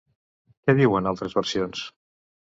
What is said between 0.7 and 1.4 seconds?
diuen altres